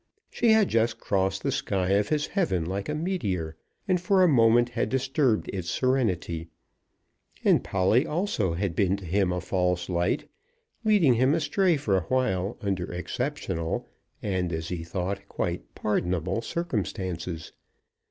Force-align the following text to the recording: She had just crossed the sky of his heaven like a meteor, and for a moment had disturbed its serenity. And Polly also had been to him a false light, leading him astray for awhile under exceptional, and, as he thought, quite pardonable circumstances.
She 0.31 0.47
had 0.53 0.67
just 0.67 0.99
crossed 0.99 1.43
the 1.43 1.51
sky 1.51 1.89
of 1.89 2.09
his 2.09 2.25
heaven 2.25 2.65
like 2.65 2.89
a 2.89 2.95
meteor, 2.95 3.55
and 3.87 4.01
for 4.01 4.23
a 4.23 4.27
moment 4.27 4.69
had 4.69 4.89
disturbed 4.89 5.47
its 5.53 5.69
serenity. 5.69 6.47
And 7.45 7.63
Polly 7.63 8.07
also 8.07 8.53
had 8.55 8.75
been 8.75 8.97
to 8.97 9.05
him 9.05 9.31
a 9.31 9.39
false 9.39 9.89
light, 9.89 10.27
leading 10.83 11.13
him 11.13 11.35
astray 11.35 11.77
for 11.77 11.99
awhile 11.99 12.57
under 12.61 12.91
exceptional, 12.91 13.87
and, 14.23 14.51
as 14.51 14.69
he 14.69 14.83
thought, 14.83 15.27
quite 15.29 15.75
pardonable 15.75 16.41
circumstances. 16.41 17.51